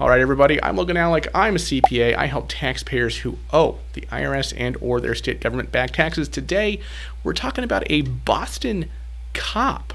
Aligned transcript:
All 0.00 0.08
right, 0.08 0.20
everybody. 0.20 0.60
I'm 0.60 0.74
Logan 0.74 0.96
Allec. 0.96 1.28
I'm 1.32 1.54
a 1.54 1.58
CPA. 1.58 2.16
I 2.16 2.26
help 2.26 2.46
taxpayers 2.48 3.18
who 3.18 3.38
owe 3.52 3.78
the 3.92 4.00
IRS 4.10 4.52
and 4.56 4.76
or 4.80 5.00
their 5.00 5.14
state 5.14 5.40
government 5.40 5.70
back 5.70 5.92
taxes. 5.92 6.28
Today, 6.28 6.80
we're 7.22 7.32
talking 7.32 7.62
about 7.62 7.84
a 7.88 8.02
Boston 8.02 8.90
cop 9.34 9.94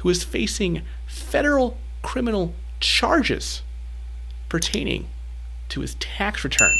who 0.00 0.10
is 0.10 0.22
facing 0.22 0.82
federal 1.06 1.78
criminal 2.02 2.52
charges 2.78 3.62
pertaining 4.50 5.08
to 5.70 5.80
his 5.80 5.94
tax 5.94 6.44
return. 6.44 6.76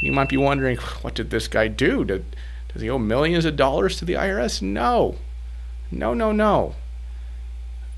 You 0.00 0.10
might 0.10 0.30
be 0.30 0.38
wondering, 0.38 0.78
what 1.02 1.14
did 1.14 1.28
this 1.28 1.48
guy 1.48 1.68
do? 1.68 2.02
Did, 2.02 2.34
does 2.72 2.80
he 2.80 2.88
owe 2.88 2.96
millions 2.96 3.44
of 3.44 3.56
dollars 3.56 3.98
to 3.98 4.06
the 4.06 4.14
IRS? 4.14 4.62
No. 4.62 5.16
No, 5.90 6.14
no, 6.14 6.32
no. 6.32 6.76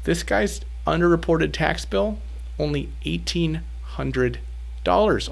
This 0.02 0.24
guy's 0.24 0.62
underreported 0.88 1.52
tax 1.52 1.84
bill 1.84 2.18
only 2.58 2.90
$1,800. 3.04 4.38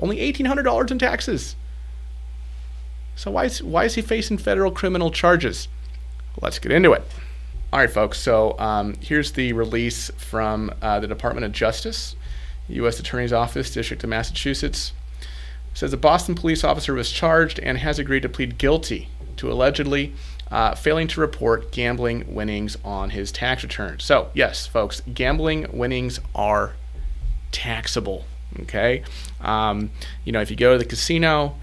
Only 0.03 0.17
$1,800 0.33 0.91
in 0.91 0.99
taxes. 0.99 1.57
So 3.15 3.31
why 3.31 3.45
is, 3.45 3.63
why 3.63 3.85
is 3.85 3.95
he 3.95 4.03
facing 4.03 4.39
federal 4.39 4.71
criminal 4.71 5.11
charges? 5.11 5.69
Let's 6.41 6.59
get 6.59 6.73
into 6.73 6.93
it. 6.93 7.05
All 7.73 7.81
right, 7.81 7.91
folks. 7.91 8.19
So 8.19 8.59
um, 8.59 8.95
here's 9.01 9.33
the 9.33 9.53
release 9.53 10.11
from 10.17 10.73
uh, 10.83 11.01
the 11.01 11.07
Department 11.07 11.45
of 11.45 11.53
Justice, 11.53 12.17
U.S. 12.69 13.01
Attorney's 13.01 13.33
Office, 13.33 13.71
District 13.71 14.03
of 14.05 14.11
Massachusetts. 14.11 14.93
It 15.21 15.79
says 15.79 15.93
a 15.93 15.97
Boston 15.97 16.35
police 16.35 16.65
officer 16.65 16.93
was 16.95 17.11
charged 17.11 17.59
and 17.59 17.79
has 17.79 17.99
agreed 17.99 18.23
to 18.23 18.29
plead 18.29 18.59
guilty 18.59 19.09
to 19.37 19.51
allegedly 19.51 20.15
uh, 20.51 20.75
failing 20.75 21.09
to 21.09 21.21
report 21.21 21.73
gambling 21.73 22.35
winnings 22.35 22.77
on 22.85 23.11
his 23.11 23.33
tax 23.33 23.63
return. 23.63 23.99
So, 24.01 24.31
yes, 24.35 24.67
folks, 24.67 25.01
gambling 25.13 25.67
winnings 25.73 26.21
are 26.35 26.75
taxable. 27.53 28.25
Okay, 28.63 29.03
um, 29.41 29.91
you 30.25 30.33
know 30.33 30.41
if 30.41 30.51
you 30.51 30.57
go 30.57 30.73
to 30.73 30.79
the 30.79 30.85
casino, 30.85 31.57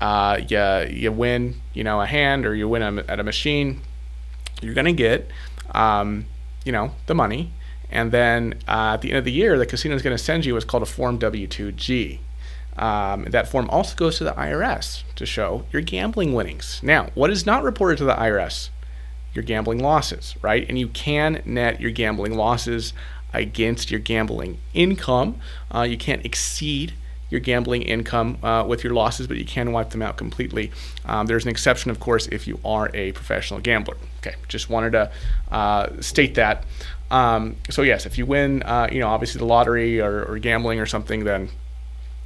uh, 0.00 0.40
you 0.46 0.86
you 0.90 1.12
win 1.12 1.60
you 1.74 1.82
know 1.82 2.00
a 2.00 2.06
hand 2.06 2.46
or 2.46 2.54
you 2.54 2.68
win 2.68 2.82
a, 2.82 3.04
at 3.08 3.18
a 3.18 3.24
machine, 3.24 3.80
you're 4.60 4.74
gonna 4.74 4.92
get 4.92 5.30
um, 5.72 6.26
you 6.64 6.72
know 6.72 6.92
the 7.06 7.14
money, 7.14 7.52
and 7.90 8.12
then 8.12 8.54
uh, 8.68 8.94
at 8.94 9.00
the 9.00 9.08
end 9.10 9.18
of 9.18 9.24
the 9.24 9.32
year, 9.32 9.58
the 9.58 9.66
casino 9.66 9.96
is 9.96 10.02
to 10.02 10.18
send 10.18 10.44
you 10.44 10.54
what's 10.54 10.64
called 10.64 10.82
a 10.82 10.86
Form 10.86 11.18
W2G. 11.18 12.20
Um, 12.78 13.24
that 13.24 13.48
form 13.48 13.68
also 13.70 13.96
goes 13.96 14.18
to 14.18 14.24
the 14.24 14.32
IRS 14.32 15.02
to 15.16 15.26
show 15.26 15.64
your 15.72 15.82
gambling 15.82 16.32
winnings. 16.32 16.80
Now, 16.82 17.08
what 17.14 17.30
is 17.30 17.44
not 17.44 17.64
reported 17.64 17.98
to 17.98 18.04
the 18.04 18.14
IRS? 18.14 18.70
Your 19.34 19.42
gambling 19.42 19.80
losses, 19.80 20.36
right? 20.42 20.64
And 20.68 20.78
you 20.78 20.88
can 20.88 21.42
net 21.44 21.80
your 21.80 21.90
gambling 21.90 22.36
losses 22.36 22.92
against 23.32 23.90
your 23.90 24.00
gambling 24.00 24.58
income. 24.74 25.40
Uh, 25.74 25.82
you 25.82 25.96
can't 25.96 26.24
exceed 26.24 26.94
your 27.30 27.40
gambling 27.40 27.82
income 27.82 28.38
uh, 28.42 28.64
with 28.66 28.82
your 28.82 28.94
losses, 28.94 29.26
but 29.26 29.36
you 29.36 29.44
can 29.44 29.72
wipe 29.72 29.90
them 29.90 30.00
out 30.00 30.16
completely. 30.16 30.72
Um, 31.04 31.26
there's 31.26 31.44
an 31.44 31.50
exception, 31.50 31.90
of 31.90 32.00
course, 32.00 32.26
if 32.28 32.46
you 32.46 32.58
are 32.64 32.90
a 32.94 33.12
professional 33.12 33.60
gambler. 33.60 33.96
Okay, 34.20 34.36
just 34.48 34.70
wanted 34.70 34.92
to 34.92 35.10
uh, 35.50 36.00
state 36.00 36.34
that. 36.36 36.64
Um, 37.10 37.56
so 37.70 37.82
yes, 37.82 38.06
if 38.06 38.18
you 38.18 38.26
win, 38.26 38.62
uh, 38.62 38.88
you 38.90 39.00
know, 39.00 39.08
obviously 39.08 39.38
the 39.38 39.46
lottery 39.46 40.00
or, 40.00 40.24
or 40.24 40.38
gambling 40.38 40.80
or 40.80 40.86
something, 40.86 41.24
then 41.24 41.50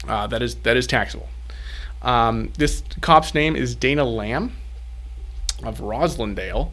uh, 0.06 0.27
that 0.28 0.42
is 0.42 0.56
that 0.56 0.77
is 0.77 0.87
taxable. 0.87 1.28
Um, 2.03 2.53
this 2.59 2.83
cop's 3.00 3.34
name 3.34 3.55
is 3.55 3.77
Dana 3.77 4.05
Lamb 4.05 4.56
of 5.62 5.78
Roslindale 5.78 6.70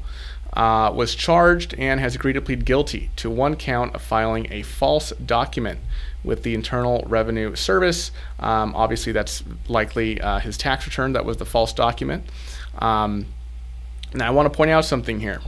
uh, 0.53 0.91
was 0.93 1.15
charged 1.15 1.75
and 1.77 1.99
has 1.99 2.15
agreed 2.15 2.33
to 2.33 2.41
plead 2.41 2.65
guilty 2.65 3.11
to 3.15 3.29
one 3.29 3.55
count 3.55 3.93
of 3.93 4.01
filing 4.01 4.47
a 4.51 4.63
false 4.63 5.11
document 5.23 5.79
with 6.23 6.43
the 6.43 6.53
Internal 6.53 7.03
Revenue 7.07 7.55
Service. 7.55 8.11
Um, 8.39 8.75
obviously, 8.75 9.11
that's 9.11 9.43
likely 9.67 10.19
uh, 10.19 10.39
his 10.39 10.57
tax 10.57 10.85
return 10.85 11.13
that 11.13 11.23
was 11.23 11.37
the 11.37 11.45
false 11.45 11.71
document. 11.71 12.23
Um, 12.79 13.27
now, 14.13 14.27
I 14.27 14.31
want 14.31 14.51
to 14.51 14.55
point 14.55 14.71
out 14.71 14.85
something 14.85 15.19
here. 15.19 15.41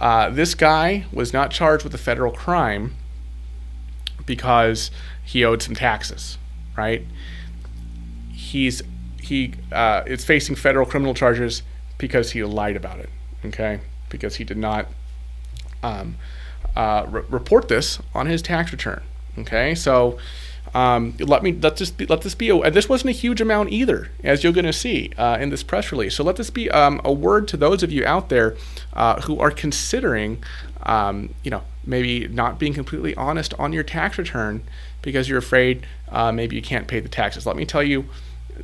Uh, 0.00 0.30
this 0.30 0.54
guy 0.54 1.04
was 1.12 1.32
not 1.32 1.50
charged 1.50 1.84
with 1.84 1.94
a 1.94 1.98
federal 1.98 2.32
crime 2.32 2.96
because 4.26 4.90
he 5.24 5.44
owed 5.44 5.62
some 5.62 5.74
taxes, 5.74 6.36
right? 6.76 7.06
He's 8.32 8.82
he 9.20 9.54
uh, 9.70 10.02
is 10.06 10.24
facing 10.24 10.56
federal 10.56 10.84
criminal 10.84 11.14
charges 11.14 11.62
because 11.98 12.32
he 12.32 12.42
lied 12.42 12.74
about 12.74 12.98
it. 12.98 13.10
Okay 13.44 13.80
because 14.10 14.36
he 14.36 14.44
did 14.44 14.58
not 14.58 14.86
um, 15.82 16.16
uh, 16.76 17.06
re- 17.08 17.22
report 17.28 17.68
this 17.68 17.98
on 18.14 18.26
his 18.26 18.42
tax 18.42 18.72
return. 18.72 19.02
Okay, 19.38 19.74
so 19.74 20.18
um, 20.74 21.16
let 21.18 21.42
me 21.42 21.52
let 21.52 21.76
this 21.76 21.90
be, 21.90 22.06
let 22.06 22.22
this 22.22 22.34
be 22.34 22.48
a, 22.48 22.56
and 22.56 22.74
this 22.74 22.88
wasn't 22.88 23.10
a 23.10 23.12
huge 23.12 23.40
amount 23.40 23.72
either, 23.72 24.10
as 24.22 24.44
you're 24.44 24.52
going 24.52 24.66
to 24.66 24.72
see 24.72 25.10
uh, 25.16 25.38
in 25.40 25.50
this 25.50 25.62
press 25.62 25.90
release. 25.90 26.14
So 26.14 26.24
let 26.24 26.36
this 26.36 26.50
be 26.50 26.70
um, 26.70 27.00
a 27.04 27.12
word 27.12 27.48
to 27.48 27.56
those 27.56 27.82
of 27.82 27.90
you 27.90 28.04
out 28.04 28.28
there 28.28 28.56
uh, 28.92 29.20
who 29.22 29.38
are 29.40 29.50
considering, 29.50 30.42
um, 30.82 31.34
you 31.42 31.50
know, 31.50 31.62
maybe 31.84 32.28
not 32.28 32.58
being 32.58 32.74
completely 32.74 33.14
honest 33.14 33.54
on 33.54 33.72
your 33.72 33.82
tax 33.82 34.18
return 34.18 34.62
because 35.02 35.28
you're 35.28 35.38
afraid 35.38 35.86
uh, 36.10 36.30
maybe 36.30 36.54
you 36.54 36.62
can't 36.62 36.86
pay 36.86 37.00
the 37.00 37.08
taxes. 37.08 37.46
Let 37.46 37.56
me 37.56 37.64
tell 37.64 37.82
you, 37.82 38.06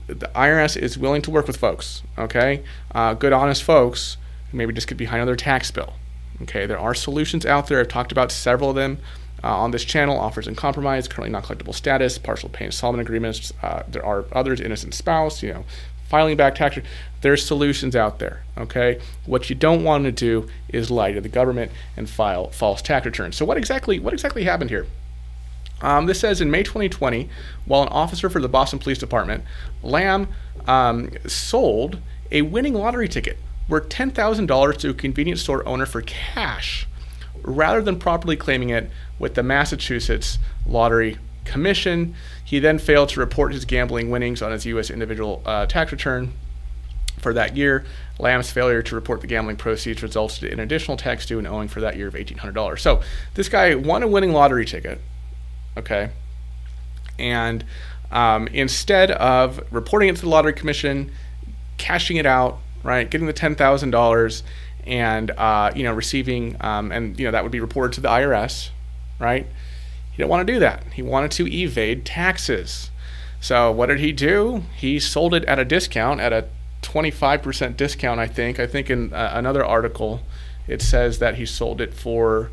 the 0.07 0.31
IRS 0.35 0.77
is 0.77 0.99
willing 0.99 1.23
to 1.23 1.31
work 1.31 1.47
with 1.47 1.57
folks. 1.57 2.03
Okay, 2.19 2.63
uh, 2.95 3.15
good 3.15 3.33
honest 3.33 3.63
folks 3.63 4.17
maybe 4.53 4.73
just 4.73 4.89
get 4.89 4.99
behind 4.99 5.21
on 5.21 5.27
their 5.27 5.37
tax 5.37 5.71
bill. 5.71 5.95
Okay, 6.43 6.67
there 6.67 6.79
are 6.79 6.95
solutions 6.95 7.47
out 7.47 7.67
there. 7.67 7.81
I've 7.81 7.89
talked 7.89 8.13
about 8.13 8.31
several 8.31 8.71
of 8.71 8.77
them 8.77 8.99
uh, 9.43 9.57
on 9.57 9.71
this 9.71 9.85
channel. 9.85 10.19
Offers 10.19 10.47
and 10.47 10.57
compromise, 10.57 11.09
currently 11.09 11.31
non 11.31 11.43
collectible 11.43 11.75
status, 11.75 12.19
partial 12.19 12.49
pay 12.49 12.67
installment 12.67 13.01
agreements. 13.01 13.53
Uh, 13.63 13.83
there 13.89 14.05
are 14.05 14.27
others, 14.33 14.61
innocent 14.61 14.95
spouse, 14.95 15.43
you 15.43 15.53
know, 15.53 15.65
filing 16.09 16.37
back 16.37 16.55
tax. 16.55 16.79
There's 17.23 17.45
solutions 17.45 17.97
out 17.97 18.19
there. 18.19 18.45
Okay, 18.59 19.01
what 19.25 19.49
you 19.49 19.57
don't 19.57 19.83
want 19.83 20.05
to 20.05 20.13
do 20.13 20.49
is 20.69 20.91
lie 20.91 21.13
to 21.13 21.21
the 21.21 21.29
government 21.29 21.73
and 21.97 22.09
file 22.09 22.51
false 22.51 22.83
tax 22.83 23.07
returns. 23.07 23.37
So 23.37 23.45
what 23.45 23.57
exactly 23.57 23.99
what 23.99 24.13
exactly 24.13 24.45
happened 24.45 24.71
here? 24.71 24.87
Um, 25.83 26.07
this 26.07 26.21
says 26.21 26.41
in 26.41 26.51
May 26.51 26.63
2020, 26.63 27.29
while 27.67 27.83
an 27.83 27.89
officer 27.89 28.31
for 28.31 28.41
the 28.41 28.49
Boston 28.49 28.79
Police 28.79 28.97
Department, 28.99 29.45
Lamb 29.83 30.29
um, 30.67 31.11
sold 31.27 31.99
a 32.31 32.43
winning 32.43 32.75
lottery 32.75 33.09
ticket 33.09 33.39
worth 33.69 33.89
$10,000 33.89 34.77
to 34.79 34.91
a 34.91 34.95
convenience 34.95 35.43
store 35.43 35.67
owner 35.67 35.87
for 35.87 36.03
cash 36.03 36.87
rather 37.43 37.81
than 37.81 37.99
properly 37.99 38.37
claiming 38.37 38.71
it 38.71 38.91
with 39.19 39.35
the 39.35 39.43
Massachusetts 39.43 40.39
Lottery 40.67 41.19
Commission. 41.45 42.15
He 42.45 42.59
then 42.59 42.79
failed 42.79 43.09
to 43.11 43.21
report 43.21 43.53
his 43.53 43.65
gambling 43.65 44.11
winnings 44.11 44.43
on 44.43 44.53
his 44.53 44.67
U.S. 44.67 44.91
individual 44.91 45.43
uh, 45.45 45.67
tax 45.67 45.93
return 45.93 46.33
for 47.19 47.33
that 47.33 47.57
year. 47.57 47.85
Lamb's 48.19 48.51
failure 48.51 48.83
to 48.83 48.95
report 48.95 49.21
the 49.21 49.27
gambling 49.27 49.57
proceeds 49.57 50.03
resulted 50.03 50.53
in 50.53 50.61
additional 50.61 50.97
tax 50.97 51.27
due 51.27 51.39
and 51.39 51.47
owing 51.47 51.69
for 51.69 51.81
that 51.81 51.97
year 51.97 52.09
of 52.09 52.15
$1,800. 52.15 52.79
So 52.79 53.01
this 53.35 53.49
guy 53.49 53.75
won 53.75 54.03
a 54.03 54.09
winning 54.09 54.33
lottery 54.33 54.65
ticket, 54.65 55.01
okay, 55.77 56.11
and 57.19 57.65
um, 58.11 58.49
instead 58.49 59.11
of 59.11 59.61
reporting 59.73 60.09
it 60.09 60.17
to 60.17 60.23
the 60.23 60.29
Lottery 60.29 60.53
Commission, 60.53 61.11
cashing 61.77 62.17
it 62.17 62.27
out, 62.27 62.59
right? 62.83 63.09
Getting 63.09 63.27
the 63.27 63.33
ten 63.33 63.55
thousand 63.55 63.91
dollars 63.91 64.43
and 64.85 65.31
uh, 65.33 65.73
you 65.75 65.83
know 65.83 65.93
receiving 65.93 66.57
um, 66.61 66.93
and 66.93 67.19
you 67.19 67.27
know 67.27 67.33
that 67.33 67.43
would 67.43 67.53
be 67.53 67.61
reported 67.61 67.95
to 67.95 68.01
the 68.01 68.09
IRS, 68.09 68.71
right? 69.19 69.47
He 70.13 70.19
didn't 70.19 70.31
want 70.31 70.47
to 70.47 70.53
do 70.53 70.59
that. 70.61 70.85
He 70.95 71.03
wanted 71.03 71.31
to 71.33 71.47
evade 71.47 72.07
taxes. 72.07 72.91
So 73.41 73.71
what 73.71 73.87
did 73.87 74.01
he 74.01 74.13
do? 74.13 74.63
He 74.75 74.99
sold 74.99 75.35
it 75.35 75.45
at 75.45 75.59
a 75.59 75.65
discount, 75.65 76.21
at 76.21 76.33
a 76.33 76.49
25% 76.83 77.77
discount, 77.77 78.19
I 78.19 78.27
think. 78.27 78.59
I 78.59 78.67
think 78.67 78.89
in 78.89 79.13
uh, 79.13 79.33
another 79.35 79.65
article 79.65 80.23
it 80.67 80.83
says 80.83 81.21
that 81.21 81.37
he 81.37 81.47
sold 81.47 81.81
it 81.81 81.95
for 81.95 82.51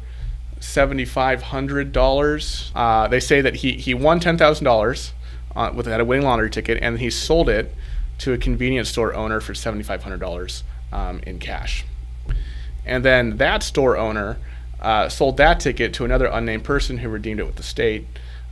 $7,500. 0.60 2.72
Uh, 2.76 3.08
they 3.08 3.20
say 3.20 3.42
that 3.42 3.56
he, 3.58 3.74
he 3.74 3.94
won 3.94 4.20
$10,000 4.20 5.12
uh, 5.56 5.72
with 5.74 5.88
at 5.88 6.00
a 6.00 6.06
winning 6.06 6.26
lottery 6.26 6.50
ticket, 6.50 6.80
and 6.82 7.00
he 7.00 7.10
sold 7.10 7.50
it 7.50 7.74
to 8.24 8.34
a 8.34 8.38
convenience 8.38 8.90
store 8.90 9.14
owner 9.14 9.42
for 9.42 9.54
$7,500 9.54 10.64
um, 10.94 11.20
in 11.28 11.40
cash. 11.40 11.86
And 12.86 13.04
then 13.04 13.38
that 13.38 13.64
store 13.64 13.98
owner 13.98 14.38
uh, 14.80 15.10
sold 15.10 15.38
that 15.38 15.60
ticket 15.60 15.94
to 15.96 16.06
another 16.06 16.28
unnamed 16.28 16.64
person 16.64 16.98
who 16.98 17.10
redeemed 17.10 17.42
it 17.42 17.46
with 17.46 17.56
the 17.56 17.64
state. 17.64 18.08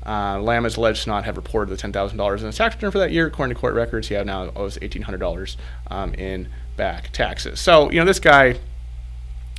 Uh, 0.06 0.40
Lamb 0.42 0.66
is 0.66 0.76
alleged 0.78 1.04
to 1.04 1.10
not 1.10 1.24
have 1.24 1.38
reported 1.38 1.70
the 1.70 1.82
$10,000 1.82 2.40
in 2.40 2.46
his 2.46 2.58
tax 2.58 2.76
return 2.76 2.92
for 2.92 3.00
that 3.00 3.12
year. 3.12 3.28
According 3.28 3.56
to 3.56 3.60
court 3.60 3.76
records, 3.76 4.10
he 4.10 4.22
now 4.24 4.52
owes 4.56 4.78
$1,800 4.78 5.56
um, 5.90 6.14
in 6.16 6.50
back 6.76 7.12
taxes. 7.12 7.60
So, 7.62 7.90
you 7.92 8.00
know, 8.00 8.06
this 8.06 8.20
guy, 8.20 8.56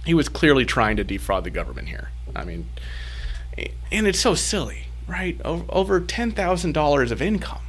he 0.05 0.13
was 0.13 0.29
clearly 0.29 0.67
trying 0.67 0.97
to 0.97 1.05
defraud 1.05 1.45
the 1.45 1.51
government 1.51 1.89
here. 1.89 2.11
I 2.37 2.45
mean, 2.45 2.69
and 3.91 4.07
it's 4.07 4.21
so 4.21 4.35
silly, 4.35 4.89
right? 5.07 5.41
Over, 5.45 5.65
over 5.69 6.01
$10,000 6.01 7.11
of 7.11 7.23
income. 7.23 7.63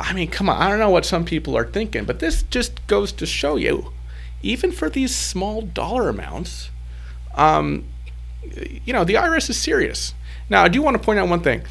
I 0.00 0.12
mean, 0.14 0.30
come 0.30 0.48
on. 0.48 0.60
I 0.60 0.68
don't 0.70 0.78
know 0.78 0.90
what 0.90 1.04
some 1.04 1.24
people 1.24 1.56
are 1.56 1.66
thinking, 1.66 2.04
but 2.06 2.20
this 2.20 2.42
just 2.44 2.86
goes 2.88 3.12
to 3.12 3.26
show 3.26 3.56
you, 3.56 3.92
even 4.42 4.72
for 4.72 4.88
these 4.90 5.14
small 5.14 5.62
dollar 5.62 6.08
amounts, 6.08 6.70
um, 7.34 7.84
you 8.84 8.92
know, 8.92 9.04
the 9.04 9.14
IRS 9.14 9.50
is 9.50 9.58
serious. 9.60 10.14
Now, 10.48 10.64
I 10.64 10.68
do 10.68 10.82
want 10.82 10.96
to 10.96 11.02
point 11.02 11.18
out 11.18 11.28
one 11.28 11.42
thing. 11.42 11.62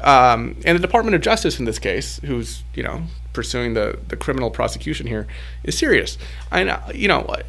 um, 0.00 0.56
and 0.64 0.76
the 0.76 0.82
Department 0.82 1.14
of 1.14 1.22
Justice 1.22 1.58
in 1.58 1.66
this 1.66 1.78
case, 1.78 2.20
who's 2.24 2.64
you 2.74 2.82
know 2.82 3.04
pursuing 3.32 3.74
the, 3.74 3.98
the 4.08 4.16
criminal 4.16 4.50
prosecution 4.50 5.06
here, 5.06 5.26
is 5.64 5.76
serious. 5.78 6.18
And 6.50 6.76
you 6.94 7.08
know, 7.08 7.26
I, 7.28 7.42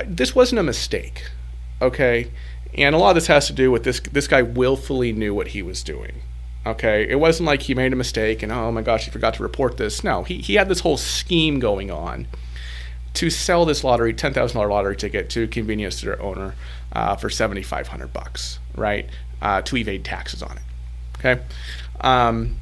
I, 0.00 0.04
this 0.06 0.34
wasn't 0.34 0.60
a 0.60 0.62
mistake, 0.62 1.24
okay. 1.80 2.30
And 2.74 2.94
a 2.94 2.98
lot 2.98 3.10
of 3.10 3.14
this 3.16 3.26
has 3.26 3.46
to 3.48 3.52
do 3.52 3.70
with 3.70 3.84
this. 3.84 4.00
This 4.00 4.28
guy 4.28 4.42
willfully 4.42 5.12
knew 5.12 5.34
what 5.34 5.48
he 5.48 5.62
was 5.62 5.82
doing. 5.82 6.22
Okay, 6.64 7.08
it 7.08 7.18
wasn't 7.18 7.46
like 7.46 7.62
he 7.62 7.74
made 7.74 7.92
a 7.92 7.96
mistake 7.96 8.42
and 8.42 8.52
oh 8.52 8.70
my 8.70 8.82
gosh, 8.82 9.04
he 9.04 9.10
forgot 9.10 9.34
to 9.34 9.42
report 9.42 9.76
this. 9.76 10.04
No, 10.04 10.22
he 10.22 10.38
he 10.38 10.54
had 10.54 10.68
this 10.68 10.80
whole 10.80 10.96
scheme 10.96 11.58
going 11.58 11.90
on 11.90 12.28
to 13.14 13.30
sell 13.30 13.64
this 13.64 13.82
lottery 13.82 14.14
ten 14.14 14.32
thousand 14.32 14.56
dollar 14.56 14.70
lottery 14.70 14.96
ticket 14.96 15.28
to 15.30 15.48
convenience 15.48 15.96
store 15.96 16.20
owner 16.20 16.54
uh, 16.92 17.16
for 17.16 17.28
seventy 17.28 17.62
five 17.62 17.88
hundred 17.88 18.12
bucks, 18.12 18.58
right? 18.76 19.08
Uh, 19.40 19.60
to 19.62 19.76
evade 19.76 20.04
taxes 20.04 20.42
on 20.42 20.56
it. 20.56 20.62
Okay. 21.18 21.42
Um, 22.00 22.56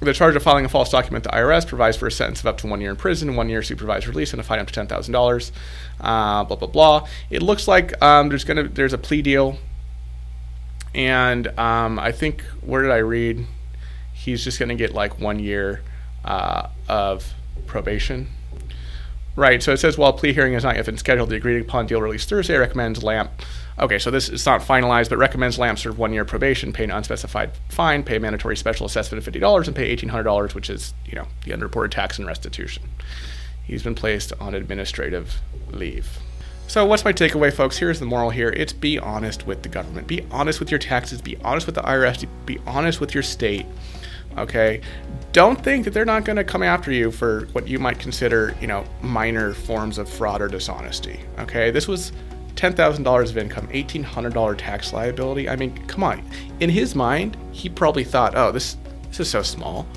the 0.00 0.14
charge 0.14 0.34
of 0.34 0.42
filing 0.42 0.64
a 0.64 0.68
false 0.68 0.90
document 0.90 1.24
to 1.24 1.30
IRS 1.30 1.66
provides 1.66 1.96
for 1.98 2.06
a 2.06 2.10
sentence 2.10 2.40
of 2.40 2.46
up 2.46 2.56
to 2.58 2.66
one 2.66 2.80
year 2.80 2.90
in 2.90 2.96
prison, 2.96 3.36
one 3.36 3.50
year 3.50 3.62
supervised 3.62 4.06
release, 4.06 4.32
and 4.32 4.40
a 4.40 4.42
fine 4.42 4.58
up 4.58 4.66
to 4.66 4.72
ten 4.72 4.86
thousand 4.86 5.14
uh, 5.14 5.18
dollars. 5.18 5.52
Blah 5.98 6.44
blah 6.44 6.68
blah. 6.68 7.08
It 7.28 7.42
looks 7.42 7.68
like 7.68 8.00
um, 8.02 8.30
there's 8.30 8.44
gonna 8.44 8.68
there's 8.68 8.94
a 8.94 8.98
plea 8.98 9.20
deal, 9.20 9.58
and 10.94 11.46
um, 11.58 11.98
I 11.98 12.12
think 12.12 12.42
where 12.62 12.82
did 12.82 12.90
I 12.90 12.98
read? 12.98 13.46
He's 14.12 14.44
just 14.44 14.58
gonna 14.58 14.74
get 14.74 14.92
like 14.92 15.18
one 15.18 15.38
year 15.38 15.82
uh, 16.24 16.68
of 16.88 17.32
probation. 17.66 18.28
Right. 19.36 19.62
So 19.62 19.72
it 19.72 19.78
says 19.78 19.96
while 19.96 20.12
plea 20.12 20.32
hearing 20.32 20.54
has 20.54 20.64
not 20.64 20.76
yet 20.76 20.86
been 20.86 20.98
scheduled, 20.98 21.30
the 21.30 21.36
agreed 21.36 21.60
upon 21.60 21.86
deal 21.86 22.02
released 22.02 22.28
Thursday 22.28 22.56
recommends 22.56 23.02
Lamb 23.02 23.30
Okay, 23.80 23.98
so 23.98 24.10
this 24.10 24.28
is 24.28 24.44
not 24.44 24.60
finalized, 24.60 25.08
but 25.08 25.16
recommends 25.16 25.58
Lamb 25.58 25.78
serve 25.78 25.98
one 25.98 26.12
year 26.12 26.26
probation, 26.26 26.70
pay 26.70 26.84
an 26.84 26.90
unspecified 26.90 27.52
fine, 27.70 28.02
pay 28.02 28.16
a 28.16 28.20
mandatory 28.20 28.54
special 28.54 28.84
assessment 28.84 29.18
of 29.18 29.24
fifty 29.24 29.38
dollars, 29.40 29.66
and 29.68 29.74
pay 29.74 29.86
eighteen 29.86 30.10
hundred 30.10 30.24
dollars, 30.24 30.54
which 30.54 30.68
is 30.68 30.92
you 31.06 31.14
know 31.14 31.26
the 31.44 31.52
underreported 31.52 31.90
tax 31.90 32.18
and 32.18 32.26
restitution. 32.26 32.82
He's 33.64 33.82
been 33.82 33.94
placed 33.94 34.34
on 34.38 34.54
administrative 34.54 35.40
leave. 35.70 36.18
So 36.70 36.86
what's 36.86 37.04
my 37.04 37.12
takeaway, 37.12 37.52
folks? 37.52 37.76
Here's 37.76 37.98
the 37.98 38.06
moral 38.06 38.30
here: 38.30 38.50
it's 38.50 38.72
be 38.72 38.96
honest 38.96 39.44
with 39.44 39.64
the 39.64 39.68
government, 39.68 40.06
be 40.06 40.24
honest 40.30 40.60
with 40.60 40.70
your 40.70 40.78
taxes, 40.78 41.20
be 41.20 41.36
honest 41.38 41.66
with 41.66 41.74
the 41.74 41.82
IRS, 41.82 42.24
be 42.46 42.60
honest 42.64 43.00
with 43.00 43.12
your 43.12 43.24
state. 43.24 43.66
Okay, 44.38 44.80
don't 45.32 45.60
think 45.64 45.84
that 45.84 45.90
they're 45.90 46.04
not 46.04 46.24
going 46.24 46.36
to 46.36 46.44
come 46.44 46.62
after 46.62 46.92
you 46.92 47.10
for 47.10 47.46
what 47.46 47.66
you 47.66 47.80
might 47.80 47.98
consider, 47.98 48.54
you 48.60 48.68
know, 48.68 48.84
minor 49.02 49.52
forms 49.52 49.98
of 49.98 50.08
fraud 50.08 50.40
or 50.40 50.46
dishonesty. 50.46 51.18
Okay, 51.40 51.72
this 51.72 51.88
was 51.88 52.12
$10,000 52.54 53.30
of 53.30 53.36
income, 53.36 53.66
$1,800 53.66 54.56
tax 54.56 54.92
liability. 54.92 55.48
I 55.48 55.56
mean, 55.56 55.76
come 55.88 56.04
on. 56.04 56.22
In 56.60 56.70
his 56.70 56.94
mind, 56.94 57.36
he 57.50 57.68
probably 57.68 58.04
thought, 58.04 58.36
oh, 58.36 58.52
this, 58.52 58.76
this 59.08 59.18
is 59.18 59.28
so 59.28 59.42
small. 59.42 59.88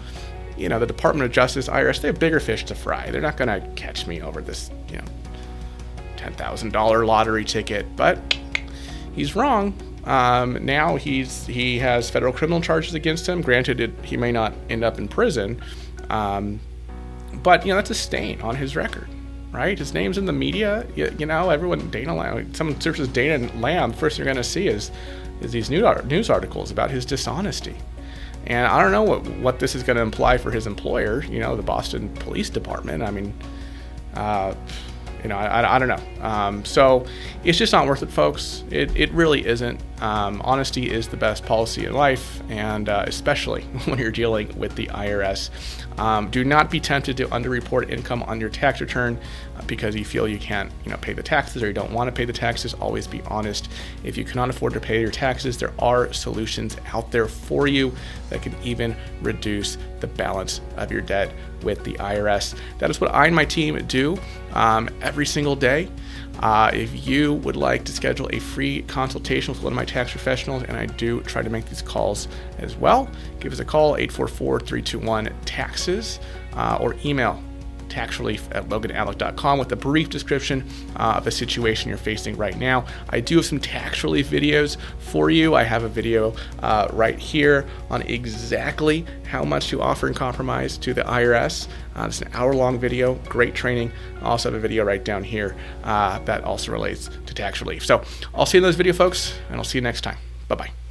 You 0.57 0.69
know, 0.69 0.79
the 0.79 0.87
Department 0.87 1.23
of 1.23 1.31
Justice, 1.31 1.67
IRS, 1.67 2.01
they 2.01 2.07
have 2.07 2.17
bigger 2.17 2.39
fish 2.39 2.65
to 2.65 2.73
fry. 2.73 3.11
They're 3.11 3.21
not 3.21 3.37
going 3.37 3.61
to 3.61 3.67
catch 3.75 4.07
me 4.07 4.21
over 4.21 4.41
this, 4.41 4.71
you 4.89 4.97
know, 4.97 5.03
$10,000 6.37 7.05
lottery 7.05 7.45
ticket. 7.45 7.95
But 7.95 8.37
he's 9.13 9.35
wrong. 9.35 9.73
Um, 10.05 10.65
now 10.65 10.97
he's 10.97 11.45
he 11.45 11.79
has 11.79 12.09
federal 12.09 12.33
criminal 12.33 12.59
charges 12.59 12.93
against 12.93 13.27
him. 13.27 13.41
Granted, 13.41 13.79
it, 13.79 13.91
he 14.03 14.17
may 14.17 14.33
not 14.33 14.53
end 14.69 14.83
up 14.83 14.97
in 14.97 15.07
prison, 15.07 15.61
um, 16.09 16.59
but 17.41 17.65
you 17.65 17.71
know 17.71 17.77
that's 17.77 17.89
a 17.89 17.95
stain 17.95 18.41
on 18.41 18.57
his 18.57 18.75
record 18.75 19.07
right? 19.53 19.77
His 19.77 19.93
name's 19.93 20.17
in 20.17 20.25
the 20.25 20.33
media. 20.33 20.85
You, 20.95 21.15
you 21.17 21.25
know, 21.25 21.51
everyone, 21.51 21.89
Dana 21.91 22.15
Lamb, 22.15 22.53
someone 22.53 22.81
searches 22.81 23.07
Dana 23.07 23.49
Lamb, 23.59 23.93
first 23.93 24.17
you're 24.17 24.25
going 24.25 24.35
to 24.35 24.43
see 24.43 24.67
is, 24.67 24.91
is 25.41 25.51
these 25.51 25.69
news 25.69 26.29
articles 26.29 26.71
about 26.71 26.89
his 26.89 27.05
dishonesty. 27.05 27.75
And 28.47 28.67
I 28.67 28.81
don't 28.81 28.91
know 28.91 29.03
what, 29.03 29.25
what 29.37 29.59
this 29.59 29.75
is 29.75 29.83
going 29.83 29.95
to 29.95 30.01
imply 30.01 30.37
for 30.37 30.51
his 30.51 30.67
employer, 30.67 31.23
you 31.25 31.39
know, 31.39 31.55
the 31.55 31.63
Boston 31.63 32.09
Police 32.15 32.49
Department. 32.49 33.03
I 33.03 33.11
mean, 33.11 33.33
uh, 34.15 34.55
you 35.23 35.29
know, 35.29 35.37
I, 35.37 35.75
I 35.75 35.79
don't 35.79 35.87
know. 35.87 36.23
Um, 36.23 36.65
so 36.65 37.05
it's 37.43 37.57
just 37.57 37.71
not 37.71 37.87
worth 37.87 38.03
it, 38.03 38.11
folks. 38.11 38.63
It, 38.69 38.95
it 38.95 39.11
really 39.11 39.45
isn't. 39.45 39.79
Um, 40.03 40.41
honesty 40.43 40.91
is 40.91 41.07
the 41.07 41.15
best 41.15 41.45
policy 41.45 41.85
in 41.85 41.93
life, 41.93 42.41
and 42.49 42.89
uh, 42.89 43.05
especially 43.07 43.61
when 43.85 43.99
you're 43.99 44.11
dealing 44.11 44.53
with 44.59 44.75
the 44.75 44.87
IRS. 44.87 45.49
Um, 45.97 46.29
do 46.29 46.43
not 46.43 46.69
be 46.69 46.81
tempted 46.81 47.15
to 47.17 47.27
underreport 47.27 47.89
income 47.89 48.21
on 48.23 48.41
your 48.41 48.49
tax 48.49 48.81
return 48.81 49.17
uh, 49.55 49.61
because 49.65 49.95
you 49.95 50.03
feel 50.03 50.27
you 50.27 50.37
can't, 50.37 50.69
you 50.83 50.91
know, 50.91 50.97
pay 50.97 51.13
the 51.13 51.23
taxes 51.23 51.63
or 51.63 51.67
you 51.67 51.73
don't 51.73 51.93
want 51.93 52.09
to 52.09 52.11
pay 52.11 52.25
the 52.25 52.33
taxes. 52.33 52.73
Always 52.73 53.07
be 53.07 53.21
honest. 53.27 53.69
If 54.03 54.17
you 54.17 54.25
cannot 54.25 54.49
afford 54.49 54.73
to 54.73 54.81
pay 54.81 54.99
your 54.99 55.09
taxes, 55.09 55.57
there 55.57 55.73
are 55.79 56.11
solutions 56.11 56.75
out 56.91 57.09
there 57.09 57.29
for 57.29 57.67
you 57.67 57.95
that 58.29 58.41
can 58.41 58.53
even 58.61 58.97
reduce 59.21 59.77
the 60.01 60.07
balance 60.07 60.59
of 60.75 60.91
your 60.91 61.01
debt 61.01 61.31
with 61.61 61.81
the 61.85 61.93
IRS. 61.93 62.59
That 62.79 62.89
is 62.89 62.99
what 62.99 63.13
I 63.13 63.27
and 63.27 63.35
my 63.35 63.45
team 63.45 63.81
do 63.87 64.17
um, 64.51 64.89
every 65.01 65.25
single 65.25 65.55
day. 65.55 65.87
Uh, 66.39 66.69
if 66.73 67.07
you 67.07 67.35
would 67.35 67.55
like 67.55 67.85
to 67.85 67.91
schedule 67.91 68.29
a 68.33 68.39
free 68.39 68.81
consultation 68.83 69.53
with 69.53 69.63
one 69.63 69.71
of 69.71 69.77
my 69.77 69.85
tax 69.85 70.11
professionals, 70.11 70.63
and 70.63 70.75
I 70.75 70.87
do 70.87 71.21
try 71.21 71.41
to 71.41 71.49
make 71.49 71.65
these 71.67 71.81
calls 71.81 72.27
as 72.57 72.75
well, 72.75 73.09
give 73.39 73.53
us 73.53 73.59
a 73.59 73.65
call 73.65 73.95
844 73.95 74.59
321 74.59 75.33
taxes 75.45 76.19
uh, 76.53 76.77
or 76.81 76.95
email 77.05 77.41
taxrelief 77.93 78.43
at 78.55 78.69
loganallec.com 78.69 79.59
with 79.59 79.71
a 79.71 79.75
brief 79.75 80.09
description 80.09 80.67
uh, 80.95 81.15
of 81.17 81.23
the 81.23 81.31
situation 81.31 81.89
you're 81.89 81.97
facing 81.97 82.35
right 82.35 82.57
now. 82.57 82.85
I 83.09 83.19
do 83.19 83.37
have 83.37 83.45
some 83.45 83.59
tax 83.59 84.03
relief 84.03 84.29
videos 84.29 84.77
for 84.99 85.29
you. 85.29 85.55
I 85.55 85.63
have 85.63 85.83
a 85.83 85.89
video 85.89 86.35
uh, 86.59 86.87
right 86.91 87.17
here 87.17 87.65
on 87.89 88.01
exactly 88.03 89.05
how 89.25 89.43
much 89.43 89.67
to 89.69 89.81
offer 89.81 90.07
in 90.07 90.13
compromise 90.13 90.77
to 90.79 90.93
the 90.93 91.03
IRS. 91.03 91.67
Uh, 91.95 92.05
it's 92.07 92.21
an 92.21 92.29
hour 92.33 92.53
long 92.53 92.79
video, 92.79 93.15
great 93.29 93.53
training. 93.53 93.91
I 94.21 94.25
also 94.25 94.49
have 94.49 94.57
a 94.57 94.61
video 94.61 94.83
right 94.83 95.03
down 95.03 95.23
here 95.23 95.55
uh, 95.83 96.19
that 96.19 96.43
also 96.43 96.71
relates 96.71 97.09
to 97.25 97.33
tax 97.33 97.61
relief. 97.61 97.85
So 97.85 98.03
I'll 98.33 98.45
see 98.45 98.57
you 98.57 98.63
in 98.63 98.63
those 98.63 98.75
video, 98.75 98.93
folks, 98.93 99.33
and 99.49 99.57
I'll 99.57 99.63
see 99.63 99.77
you 99.77 99.83
next 99.83 100.01
time. 100.01 100.17
Bye 100.47 100.55
bye. 100.55 100.82